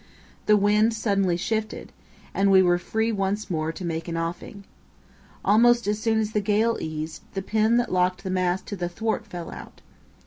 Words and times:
The 0.47 0.57
wind 0.57 0.95
suddenly 0.95 1.37
shifted, 1.37 1.91
and 2.33 2.49
we 2.49 2.63
were 2.63 2.79
free 2.79 3.11
once 3.11 3.51
more 3.51 3.71
to 3.71 3.85
make 3.85 4.07
an 4.07 4.17
offing. 4.17 4.63
Almost 5.45 5.85
as 5.85 5.99
soon 5.99 6.17
as 6.17 6.31
the 6.31 6.41
gale 6.41 6.79
eased, 6.81 7.21
the 7.35 7.43
pin 7.43 7.77
that 7.77 7.93
locked 7.93 8.23
the 8.23 8.31
mast 8.31 8.65
to 8.69 8.75
the 8.75 8.89
thwart 8.89 9.27
fell 9.27 9.51
out. 9.51 9.81